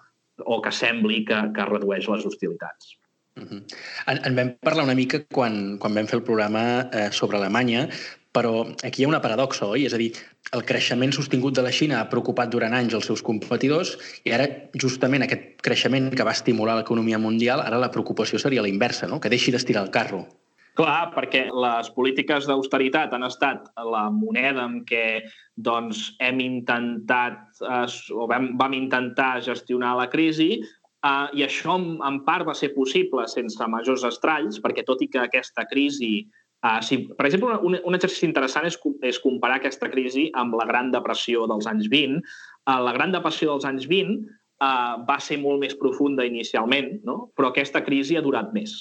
[0.44, 2.96] o que sembli que, que redueix les hostilitats.
[3.36, 3.62] Uh -huh.
[4.06, 7.88] en, en vam parlar una mica quan, quan vam fer el programa eh, sobre Alemanya,
[8.36, 9.86] però aquí hi ha una paradoxa, oi?
[9.86, 10.12] És a dir,
[10.52, 14.46] el creixement sostingut de la Xina ha preocupat durant anys els seus competidors i ara,
[14.74, 19.20] justament, aquest creixement que va estimular l'economia mundial, ara la preocupació seria la inversa, no?
[19.20, 20.26] que deixi d'estirar el carro.
[20.76, 25.22] Clar, perquè les polítiques d'austeritat han estat la moneda amb què
[25.56, 30.60] doncs, hem intentat, eh, o vam, vam intentar gestionar la crisi,
[31.06, 35.22] Uh, I això, en, part, va ser possible sense majors estralls, perquè tot i que
[35.22, 36.26] aquesta crisi...
[36.64, 40.64] Uh, si, per exemple, un, un exercici interessant és, és comparar aquesta crisi amb la
[40.66, 42.16] Gran Depressió dels anys 20.
[42.64, 47.18] Uh, la Gran Depressió dels anys 20 uh, va ser molt més profunda inicialment, no?
[47.36, 48.74] però aquesta crisi ha durat més.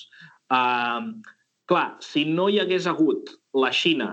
[0.49, 1.11] Uh,
[1.69, 4.11] clar, si no hi hagués hagut la Xina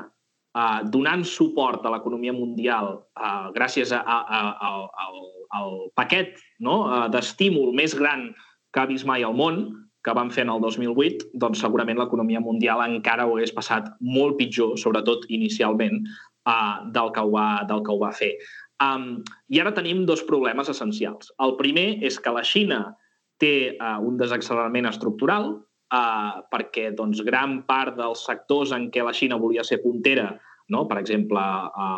[0.57, 4.73] uh, donant suport a l'economia mundial uh, gràcies a, a, a, a,
[5.05, 8.31] a, el paquet no, uh, d'estímul més gran
[8.73, 9.67] que ha vist mai al món,
[10.03, 14.39] que van fer en el 2008, doncs segurament l'economia mundial encara ho hagués passat molt
[14.41, 16.01] pitjor, sobretot inicialment,
[16.49, 18.33] uh, del, que ho va, del que ho va fer.
[18.83, 21.31] Um, I ara tenim dos problemes essencials.
[21.45, 22.81] El primer és que la Xina
[23.43, 25.53] té uh, un desaccelerament estructural,
[25.93, 30.31] uh, perquè doncs, gran part dels sectors en què la Xina volia ser puntera,
[30.73, 30.87] no?
[30.89, 31.43] per exemple,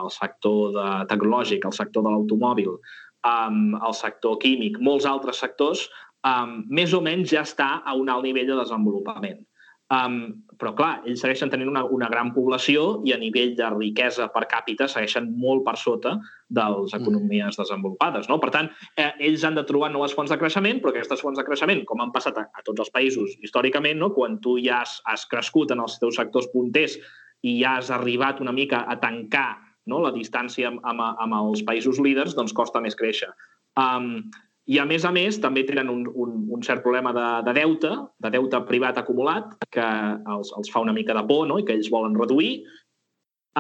[0.02, 2.76] el sector de, tecnològic, el sector de l'automòbil,
[3.24, 5.86] um, el sector químic, molts altres sectors,
[6.26, 9.42] um, més o menys ja està a un alt nivell de desenvolupament.
[9.92, 14.30] Um, però, clar, ells segueixen tenint una, una gran població i a nivell de riquesa
[14.32, 16.14] per càpita segueixen molt per sota
[16.48, 17.02] de les mm.
[17.02, 18.30] economies desenvolupades.
[18.30, 18.38] No?
[18.40, 21.44] Per tant, eh, ells han de trobar noves fonts de creixement, però aquestes fonts de
[21.44, 24.12] creixement, com han passat a, a tots els països històricament, no?
[24.16, 26.96] quan tu ja has, has crescut en els teus sectors punters
[27.44, 29.50] i ja has arribat una mica a tancar
[29.90, 30.00] no?
[30.00, 33.34] la distància amb, amb, amb els països líders, doncs costa més créixer.
[33.76, 34.30] Um,
[34.64, 37.90] I, a més a més, també tenen un, un, un cert problema de, de deute,
[38.24, 41.58] de deute privat acumulat, que els, els fa una mica de por no?
[41.60, 42.62] i que ells volen reduir.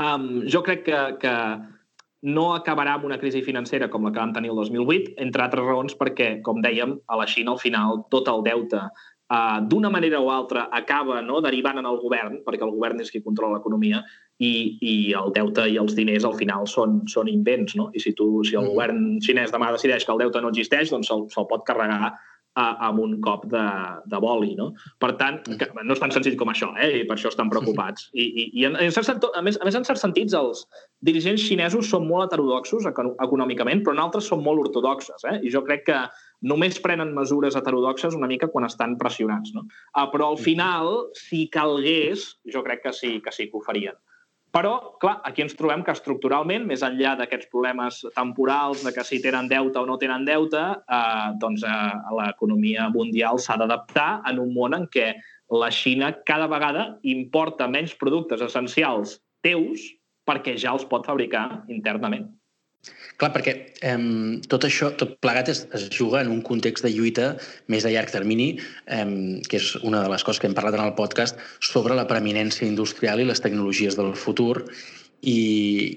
[0.00, 1.34] Um, jo crec que, que
[2.24, 5.68] no acabarà amb una crisi financera com la que vam tenir el 2008, entre altres
[5.68, 10.22] raons perquè, com dèiem, a la Xina al final tot el deute uh, d'una manera
[10.24, 14.00] o altra acaba no, derivant en el govern, perquè el govern és qui controla l'economia,
[14.42, 17.76] i, i el deute i els diners al final són, són invents.
[17.78, 17.90] No?
[17.94, 18.74] I si, tu, si el mm.
[18.74, 22.14] govern xinès demà decideix que el deute no existeix, doncs se'l se pot carregar
[22.54, 23.64] a, amb un cop de,
[24.10, 24.54] de boli.
[24.58, 24.70] No?
[25.02, 25.58] Per tant, mm.
[25.60, 26.90] que, no és tan senzill com això, eh?
[27.00, 28.08] i per això estan preocupats.
[28.12, 30.64] I, i, i en, en cert, a, més, a més, en certs sentits, els
[31.06, 35.26] dirigents xinesos són molt heterodoxos econòmicament, però en altres són molt ortodoxes.
[35.30, 35.40] Eh?
[35.46, 36.00] I jo crec que
[36.44, 39.54] només prenen mesures heterodoxes una mica quan estan pressionats.
[39.56, 39.66] No?
[39.94, 43.96] Uh, però al final, si calgués, jo crec que sí que sí que ho farien.
[44.54, 49.18] Però, clar, aquí ens trobem que estructuralment, més enllà d'aquests problemes temporals, de que si
[49.24, 50.60] tenen deute o no tenen deute,
[50.98, 51.72] eh, doncs eh,
[52.20, 55.10] l'economia mundial s'ha d'adaptar en un món en què
[55.50, 59.90] la Xina cada vegada importa menys productes essencials teus
[60.24, 62.30] perquè ja els pot fabricar internament.
[63.20, 63.54] Clar, perquè
[63.86, 63.98] eh,
[64.50, 67.34] tot això, tot plegat es, es juga en un context de lluita
[67.70, 68.54] més a llarg termini,
[68.86, 69.04] eh,
[69.48, 72.66] que és una de les coses que hem parlat en el podcast, sobre la preeminència
[72.68, 74.64] industrial i les tecnologies del futur.
[75.24, 75.38] I,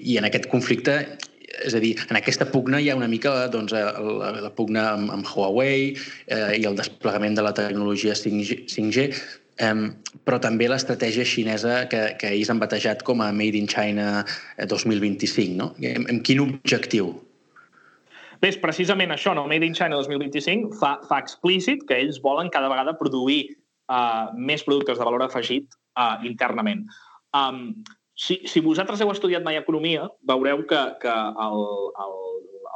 [0.08, 1.02] i en aquest conflicte
[1.64, 5.10] és a dir, en aquesta pugna hi ha una mica doncs, la, la pugna amb,
[5.16, 9.08] amb Huawei eh, i el desplegament de la tecnologia 5G, 5G
[9.58, 9.88] Um,
[10.22, 14.22] però també l'estratègia xinesa que, que ells han batejat com a Made in China
[14.70, 15.72] 2025, eh, no?
[15.74, 17.10] Amb, amb quin objectiu?
[18.38, 19.48] Bé, és precisament això, no?
[19.50, 23.40] Made in China 2025 fa, fa explícit que ells volen cada vegada produir
[23.90, 26.84] uh, més productes de valor afegit uh, internament.
[27.34, 27.80] Um,
[28.14, 31.16] si, si vosaltres heu estudiat mai economia, veureu que, que
[31.48, 31.64] el,
[32.04, 32.14] el,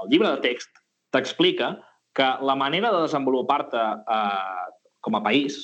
[0.03, 0.83] el llibre de text
[1.15, 1.77] t'explica
[2.19, 4.67] que la manera de desenvolupar-te uh,
[5.07, 5.63] com a país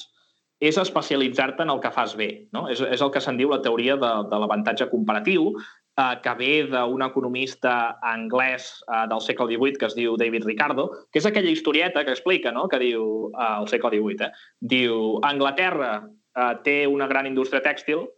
[0.59, 2.49] és especialitzar-te en el que fas bé.
[2.53, 2.67] No?
[2.73, 6.53] És, és el que se'n diu la teoria de, de l'avantatge comparatiu, eh, que ve
[6.73, 11.55] d'un economista anglès eh, del segle XVIII que es diu David Ricardo, que és aquella
[11.55, 12.67] historieta que explica, no?
[12.69, 14.33] que diu eh, el segle XVIII, eh?
[14.75, 18.09] diu Anglaterra eh, té una gran indústria tèxtil,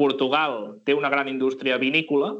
[0.00, 2.32] Portugal té una gran indústria vinícola,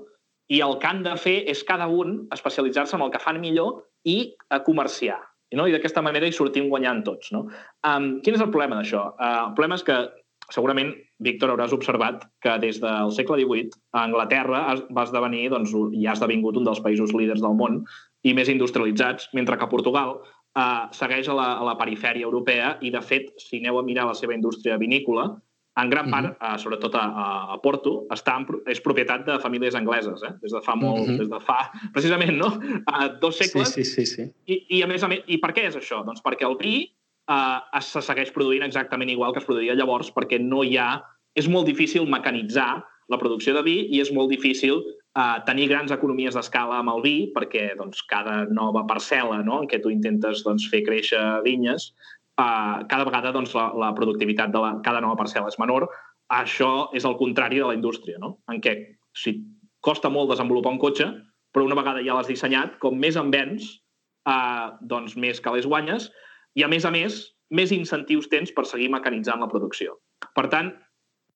[0.51, 3.85] i el que han de fer és cada un especialitzar-se en el que fan millor
[4.09, 5.20] i a comerciar
[5.59, 5.67] no?
[5.67, 7.33] i d'aquesta manera hi sortim guanyant tots.
[7.35, 7.47] No?
[7.87, 9.07] Um, quin és el problema d'això?
[9.17, 9.99] Uh, el problema és que
[10.51, 14.63] segurament, Víctor, hauràs observat que des del segle XVIII a Anglaterra
[14.97, 17.83] va esdevenir, doncs, i ha esdevingut un dels països líders del món
[18.27, 22.91] i més industrialitzats, mentre que Portugal uh, segueix a la, a la perifèria europea i,
[22.91, 25.31] de fet, si aneu a mirar la seva indústria vinícola,
[25.83, 26.55] en gran part, uh -huh.
[26.55, 27.05] uh, sobretot a,
[27.55, 30.33] a Porto, està en, és propietat de famílies angleses, eh?
[30.43, 31.19] des de fa molt, uh -huh.
[31.19, 32.49] des de fa, precisament, no?
[32.87, 33.73] Uh, dos segles.
[33.75, 34.07] Sí, sí, sí.
[34.07, 34.33] sí.
[34.47, 36.05] I, I, a més a més, i per què és això?
[36.05, 36.93] Doncs perquè el vi
[37.31, 41.03] uh, se segueix produint exactament igual que es produïa llavors, perquè no hi ha...
[41.35, 44.83] És molt difícil mecanitzar la producció de vi i és molt difícil
[45.19, 49.69] uh, tenir grans economies d'escala amb el vi perquè doncs, cada nova parcel·la no, en
[49.71, 51.90] què tu intentes doncs, fer créixer vinyes
[52.40, 55.88] uh, cada vegada doncs, la, la productivitat de la, cada nova parcel·la és menor.
[56.33, 58.38] Això és el contrari de la indústria, no?
[58.53, 58.76] en què
[59.18, 59.37] si
[59.85, 61.09] costa molt desenvolupar un cotxe,
[61.50, 63.66] però una vegada ja l'has dissenyat, com més en vens,
[64.31, 66.09] uh, doncs més calés guanyes,
[66.59, 69.96] i a més a més, més incentius tens per seguir mecanitzant la producció.
[70.37, 70.70] Per tant,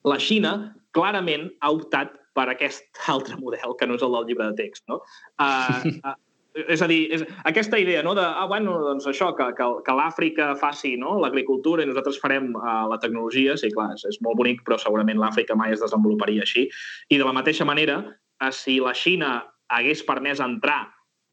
[0.07, 0.55] la Xina
[0.95, 4.87] clarament ha optat per aquest altre model, que no és el del llibre de text.
[4.91, 5.01] No?
[5.43, 6.15] Uh, uh,
[6.55, 9.97] és a dir, és aquesta idea no, de, ah, bueno, doncs això, que, que, que
[9.99, 14.39] l'Àfrica faci no, l'agricultura i nosaltres farem uh, la tecnologia, sí, clar, és, és molt
[14.39, 16.69] bonic, però segurament l'Àfrica mai es desenvoluparia així.
[17.11, 19.37] I de la mateixa manera, uh, si la Xina
[19.75, 20.85] hagués permès entrar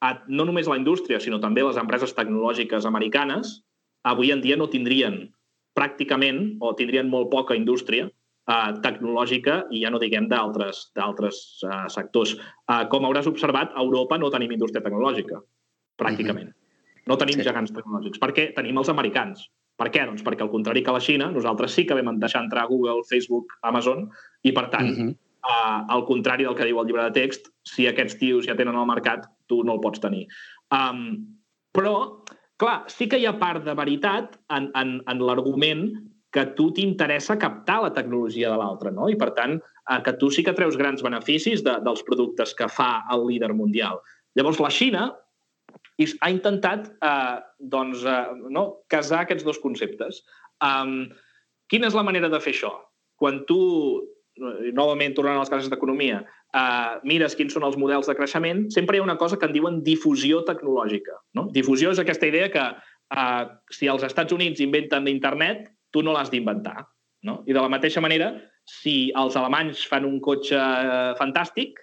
[0.02, 3.60] a, no només la indústria, sinó també les empreses tecnològiques americanes,
[4.08, 5.28] avui en dia no tindrien
[5.78, 8.10] pràcticament, o tindrien molt poca indústria,
[8.52, 12.36] uh, tecnològica i ja no diguem d'altres uh, sectors.
[12.68, 15.40] Uh, com hauràs observat, a Europa no tenim indústria tecnològica,
[16.02, 16.52] pràcticament.
[16.52, 17.08] Mm -hmm.
[17.10, 17.48] No tenim sí.
[17.48, 18.20] gegants tecnològics.
[18.20, 18.54] Per què?
[18.56, 19.50] Tenim els americans.
[19.78, 20.06] Per què?
[20.06, 23.58] Doncs perquè, al contrari que la Xina, nosaltres sí que vam deixar entrar Google, Facebook,
[23.62, 24.10] Amazon,
[24.44, 25.16] i, per tant, mm -hmm.
[25.44, 28.76] uh, al contrari del que diu el llibre de text, si aquests tios ja tenen
[28.76, 30.28] el mercat, tu no el pots tenir.
[30.72, 31.26] Um,
[31.74, 32.24] però,
[32.58, 37.38] clar, sí que hi ha part de veritat en, en, en l'argument que tu t'interessa
[37.40, 39.10] captar la tecnologia de l'altre, no?
[39.12, 42.70] I, per tant, eh, que tu sí que treus grans beneficis de, dels productes que
[42.72, 44.00] fa el líder mundial.
[44.40, 45.10] Llavors, la Xina
[46.02, 50.24] ha intentat eh, doncs, eh, no, casar aquests dos conceptes.
[50.64, 51.12] Um,
[51.72, 52.72] quina és la manera de fer això?
[53.20, 53.60] Quan tu,
[54.38, 56.22] eh, novament tornant a les classes d'economia,
[56.56, 59.54] uh, mires quins són els models de creixement, sempre hi ha una cosa que en
[59.56, 61.20] diuen difusió tecnològica.
[61.38, 61.50] No?
[61.54, 66.32] Difusió és aquesta idea que uh, si els Estats Units inventen internet, tu no l'has
[66.34, 66.86] d'inventar.
[67.28, 67.42] No?
[67.46, 68.32] I de la mateixa manera,
[68.66, 71.80] si els alemanys fan un cotxe eh, fantàstic,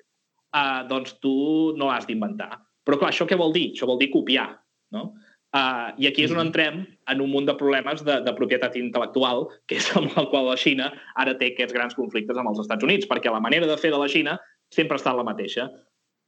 [0.57, 1.35] eh, doncs tu
[1.79, 2.57] no l'has d'inventar.
[2.87, 3.71] Però clar, això què vol dir?
[3.75, 4.51] Això vol dir copiar.
[4.97, 5.12] No?
[5.49, 6.49] Uh, I aquí és on mm-hmm.
[6.51, 6.75] entrem
[7.09, 10.59] en un munt de problemes de, de propietat intel·lectual, que és amb el qual la
[10.61, 13.88] Xina ara té aquests grans conflictes amb els Estats Units, perquè la manera de fer
[13.94, 14.37] de la Xina
[14.75, 15.71] sempre està la mateixa.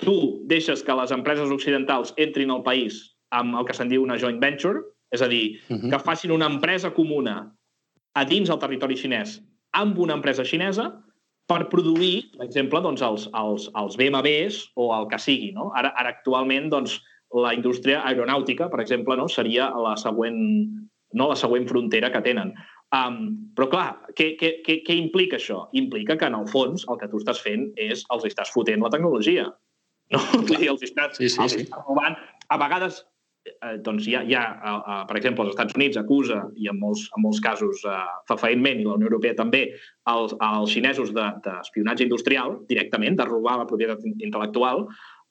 [0.00, 0.16] Tu
[0.48, 3.02] deixes que les empreses occidentals entrin al país
[3.36, 4.80] amb el que se'n diu una joint venture,
[5.12, 5.84] és a dir, uh mm-hmm.
[5.84, 5.90] -huh.
[5.92, 7.52] que facin una empresa comuna
[8.18, 9.38] a dins del territori xinès
[9.78, 10.88] amb una empresa xinesa
[11.50, 15.50] per produir, per exemple, doncs, els, els, els BMWs o el que sigui.
[15.56, 15.70] No?
[15.78, 17.00] Ara, ara actualment, doncs,
[17.34, 19.26] la indústria aeronàutica, per exemple, no?
[19.30, 20.38] seria la següent,
[21.14, 22.54] no, la següent frontera que tenen.
[22.94, 23.20] Um,
[23.54, 25.64] però, clar, què, què, què, què implica això?
[25.78, 28.90] Implica que, en el fons, el que tu estàs fent és els estàs fotent la
[28.94, 29.46] tecnologia.
[30.10, 30.22] No?
[30.58, 31.66] els estàs, sí, sí, els sí.
[31.66, 32.18] estàs robant.
[32.50, 33.04] A vegades
[33.46, 36.68] eh, doncs hi ha, hi ha eh, eh, per exemple, els Estats Units acusa, i
[36.72, 39.66] en molts, en molts casos eh, fefaentment, i la Unió Europea també,
[40.12, 44.86] els, els xinesos d'espionatge de, industrial, directament, de robar la propietat intel·lectual,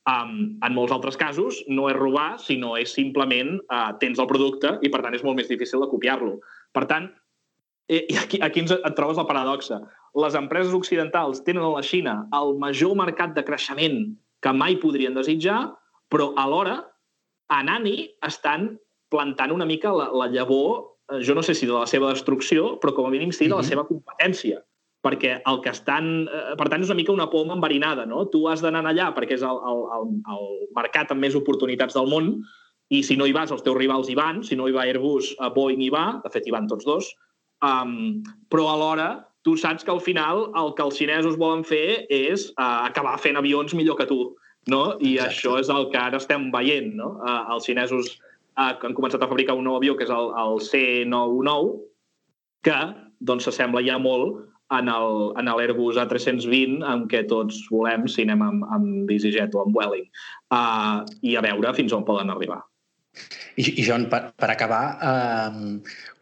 [0.10, 4.78] um, en molts altres casos no és robar, sinó és simplement uh, tens el producte
[4.82, 6.38] i, per tant, és molt més difícil de copiar-lo.
[6.76, 7.10] Per tant,
[7.90, 9.82] eh, aquí, aquí ens et trobes la paradoxa.
[10.18, 14.02] Les empreses occidentals tenen a la Xina el major mercat de creixement
[14.42, 15.60] que mai podrien desitjar,
[16.10, 16.80] però alhora
[17.50, 18.72] a Nani estan
[19.10, 22.76] plantant una mica la, la llavor, eh, jo no sé si de la seva destrucció,
[22.82, 23.72] però com a mínim sí de la mhm.
[23.72, 24.64] seva competència.
[25.06, 26.28] Perquè el que estan...
[26.28, 28.26] Eh, per tant, és una mica una poma enverinada, no?
[28.32, 32.10] Tu has d'anar allà perquè és el, el, el, el mercat amb més oportunitats del
[32.12, 32.34] món
[32.90, 35.36] i si no hi vas, els teus rivals hi van, si no hi va Airbus,
[35.40, 37.10] a Boeing hi va, de fet hi van tots dos,
[37.66, 39.10] um, però alhora
[39.46, 43.38] tu saps que al final el que els xinesos volen fer és uh, acabar fent
[43.40, 44.24] avions millor que tu
[44.72, 44.84] no?
[45.00, 45.30] I Exacte.
[45.30, 47.16] això és el que ara estem veient, no?
[47.20, 48.14] Uh, els xinesos
[48.58, 51.76] uh, han començat a fabricar un nou avió, que és el, el C919,
[52.68, 52.80] que
[53.20, 59.10] doncs s'assembla ja molt en l'Airbus A320 amb què tots volem si anem amb, amb
[59.10, 60.06] EasyJet o amb Welling
[60.54, 62.62] uh, i a veure fins on poden arribar.
[63.58, 65.80] I, i John, per, per acabar, eh,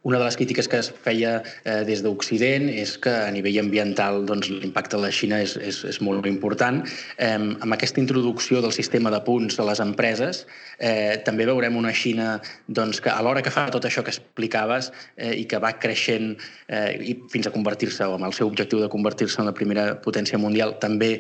[0.08, 4.22] una de les crítiques que es feia eh, des d'Occident és que a nivell ambiental
[4.30, 6.80] doncs, l'impacte de la Xina és, és, és molt important.
[7.20, 10.46] Eh, amb aquesta introducció del sistema de punts de les empreses,
[10.80, 12.38] eh, també veurem una Xina
[12.72, 16.38] doncs, que alhora que fa tot això que explicaves eh, i que va creixent
[16.72, 19.90] eh, i fins a convertir-se, o amb el seu objectiu de convertir-se en la primera
[20.08, 21.18] potència mundial, també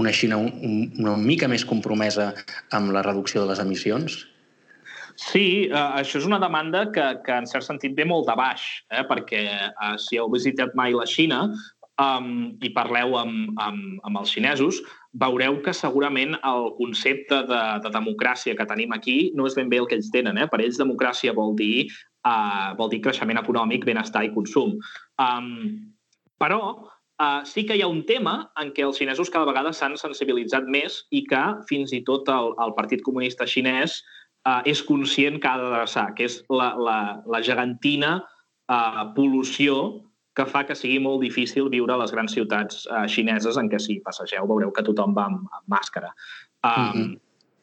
[0.00, 2.32] una Xina un, un, una mica més compromesa
[2.72, 4.22] amb la reducció de les emissions?
[5.20, 8.64] Sí, eh, això és una demanda que, que en cert sentit ve molt de baix,
[8.88, 9.04] eh?
[9.08, 11.42] perquè eh, si heu visitat mai la Xina,
[12.00, 12.30] um,
[12.64, 14.80] i parleu amb, amb, amb els xinesos,
[15.20, 19.80] veureu que segurament el concepte de, de democràcia que tenim aquí no és ben bé
[19.82, 20.38] el que ells tenen.
[20.38, 20.46] Eh?
[20.50, 21.90] Per ells democràcia vol dir,
[22.28, 24.78] uh, vol dir creixement econòmic, benestar i consum.
[25.20, 25.50] Um,
[26.40, 29.98] però uh, sí que hi ha un tema en què els xinesos cada vegada s'han
[30.00, 34.00] sensibilitzat més i que fins i tot el, el Partit Comunista Xinès
[34.48, 39.80] uh, és conscient que ha d'adreçar, que és la, la, la gegantina uh, pol·lució
[40.36, 43.80] que fa que sigui molt difícil viure a les grans ciutats uh, xineses en què
[43.82, 46.14] si passegeu veureu que tothom va amb, amb màscara.
[46.62, 47.18] Um, mm -hmm.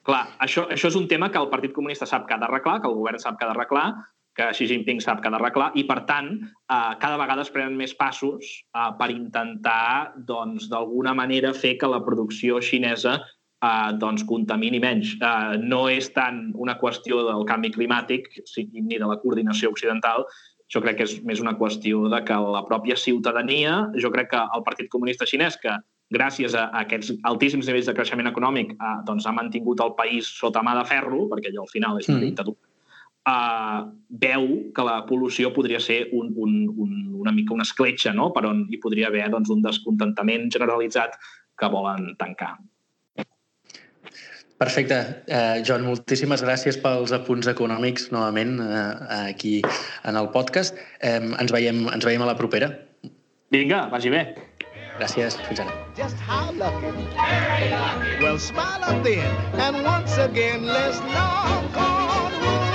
[0.07, 2.87] Clar, això, això és un tema que el Partit Comunista sap que ha d'arreglar, que
[2.87, 3.87] el govern sap que ha d'arreglar,
[4.37, 7.75] que Xi Jinping sap que ha d'arreglar i, per tant, eh, cada vegada es prenen
[7.75, 13.17] més passos eh, per intentar, doncs, d'alguna manera fer que la producció xinesa
[13.63, 15.15] eh, doncs, contamini menys.
[15.21, 18.29] Eh, no és tant una qüestió del canvi climàtic
[18.73, 20.25] ni de la coordinació occidental,
[20.73, 24.41] jo crec que és més una qüestió de que la pròpia ciutadania, jo crec que
[24.41, 25.77] el Partit Comunista Xinès, que
[26.13, 30.63] gràcies a aquests altíssims nivells de creixement econòmic eh, doncs ha mantingut el país sota
[30.63, 32.27] mà de ferro, perquè allò al final és una mm.
[32.29, 32.67] dictadura,
[33.31, 33.81] eh,
[34.27, 38.31] veu que la pol·lució podria ser un, un, un, una mica una escletxa no?
[38.35, 41.19] per on hi podria haver doncs, un descontentament generalitzat
[41.57, 42.55] que volen tancar.
[44.57, 45.23] Perfecte.
[45.29, 49.55] Eh, Joan, moltíssimes gràcies pels apunts econòmics novament eh, aquí
[50.03, 50.77] en el podcast.
[50.99, 52.71] Eh, ens, veiem, ens veiem a la propera.
[53.53, 54.23] Vinga, vagi bé.
[54.97, 55.37] Gràcies.
[55.45, 55.75] Fins ara.
[55.95, 56.89] Just how lucky.
[58.21, 59.29] Well, smile up then,
[59.61, 62.66] and once again, let's not